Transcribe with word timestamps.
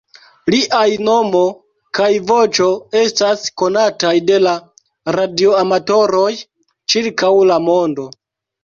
Liaj 0.51 0.87
nomo 1.09 1.41
kaj 1.97 2.07
voĉo 2.31 2.71
estas 3.03 3.45
konataj 3.63 4.15
de 4.33 4.41
la 4.47 4.57
radioamatoroj 5.19 6.29
ĉirkaŭ 6.95 7.35
la 7.55 7.65
mondo. 7.71 8.11